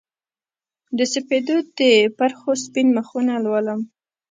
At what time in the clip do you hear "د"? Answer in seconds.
0.97-0.99, 1.77-1.81